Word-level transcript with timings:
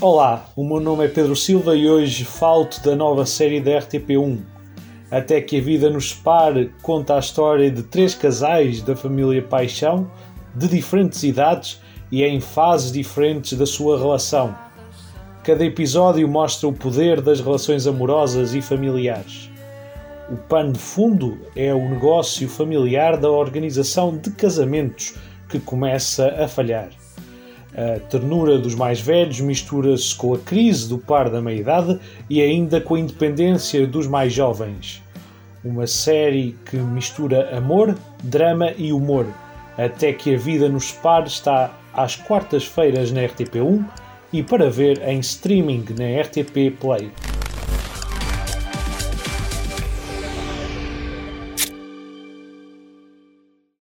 Olá, 0.00 0.48
o 0.54 0.62
meu 0.62 0.78
nome 0.78 1.06
é 1.06 1.08
Pedro 1.08 1.34
Silva 1.34 1.74
e 1.74 1.90
hoje 1.90 2.24
falo-te 2.24 2.80
da 2.84 2.94
nova 2.94 3.26
série 3.26 3.60
da 3.60 3.72
RTP1. 3.72 4.38
Até 5.10 5.40
que 5.40 5.58
a 5.58 5.60
vida 5.60 5.90
nos 5.90 6.10
separe 6.10 6.72
conta 6.82 7.16
a 7.16 7.18
história 7.18 7.68
de 7.68 7.82
três 7.82 8.14
casais 8.14 8.80
da 8.80 8.94
família 8.94 9.42
Paixão, 9.42 10.08
de 10.54 10.68
diferentes 10.68 11.24
idades 11.24 11.80
e 12.12 12.22
em 12.22 12.40
fases 12.40 12.92
diferentes 12.92 13.58
da 13.58 13.66
sua 13.66 13.98
relação. 13.98 14.54
Cada 15.42 15.64
episódio 15.64 16.28
mostra 16.28 16.68
o 16.68 16.72
poder 16.72 17.20
das 17.20 17.40
relações 17.40 17.84
amorosas 17.84 18.54
e 18.54 18.62
familiares. 18.62 19.50
O 20.30 20.36
pano 20.36 20.74
de 20.74 20.78
fundo 20.78 21.40
é 21.56 21.74
o 21.74 21.88
negócio 21.88 22.48
familiar 22.48 23.16
da 23.16 23.32
organização 23.32 24.16
de 24.16 24.30
casamentos 24.30 25.16
que 25.48 25.58
começa 25.58 26.28
a 26.40 26.46
falhar. 26.46 26.90
A 27.74 28.00
ternura 28.00 28.58
dos 28.58 28.74
mais 28.74 29.00
velhos 29.00 29.40
mistura-se 29.40 30.14
com 30.14 30.34
a 30.34 30.38
crise 30.38 30.88
do 30.88 30.98
par 30.98 31.30
da 31.30 31.40
meia-idade 31.40 31.98
e 32.28 32.40
ainda 32.40 32.80
com 32.80 32.94
a 32.94 33.00
independência 33.00 33.86
dos 33.86 34.06
mais 34.06 34.32
jovens. 34.32 35.02
Uma 35.64 35.86
série 35.86 36.56
que 36.64 36.76
mistura 36.76 37.56
amor, 37.56 37.94
drama 38.22 38.72
e 38.78 38.92
humor, 38.92 39.26
até 39.76 40.12
que 40.12 40.34
a 40.34 40.38
vida 40.38 40.68
nos 40.68 40.86
separe 40.86 41.28
está 41.28 41.72
às 41.92 42.16
quartas-feiras 42.16 43.12
na 43.12 43.22
RTP1 43.22 43.84
e 44.32 44.42
para 44.42 44.70
ver 44.70 45.00
em 45.06 45.20
streaming 45.20 45.84
na 45.96 46.20
RTP 46.22 46.76
Play. 46.80 47.10